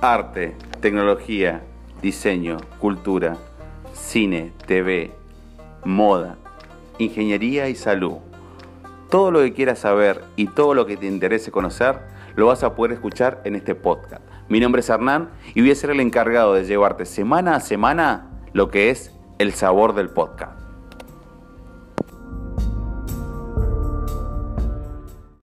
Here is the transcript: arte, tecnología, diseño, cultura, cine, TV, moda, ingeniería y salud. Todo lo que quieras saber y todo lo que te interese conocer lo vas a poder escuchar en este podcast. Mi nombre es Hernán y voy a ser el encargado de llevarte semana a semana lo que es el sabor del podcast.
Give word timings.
arte, 0.00 0.56
tecnología, 0.80 1.62
diseño, 2.00 2.56
cultura, 2.78 3.36
cine, 3.92 4.52
TV, 4.66 5.12
moda, 5.84 6.38
ingeniería 6.98 7.68
y 7.68 7.74
salud. 7.74 8.16
Todo 9.10 9.30
lo 9.30 9.40
que 9.40 9.52
quieras 9.52 9.80
saber 9.80 10.24
y 10.36 10.46
todo 10.46 10.74
lo 10.74 10.86
que 10.86 10.96
te 10.96 11.06
interese 11.06 11.50
conocer 11.50 11.98
lo 12.36 12.46
vas 12.46 12.62
a 12.62 12.74
poder 12.74 12.92
escuchar 12.92 13.42
en 13.44 13.56
este 13.56 13.74
podcast. 13.74 14.22
Mi 14.48 14.60
nombre 14.60 14.80
es 14.80 14.88
Hernán 14.88 15.30
y 15.54 15.60
voy 15.60 15.72
a 15.72 15.74
ser 15.74 15.90
el 15.90 16.00
encargado 16.00 16.54
de 16.54 16.64
llevarte 16.64 17.04
semana 17.04 17.56
a 17.56 17.60
semana 17.60 18.30
lo 18.52 18.70
que 18.70 18.90
es 18.90 19.14
el 19.38 19.52
sabor 19.52 19.94
del 19.94 20.08
podcast. 20.08 20.69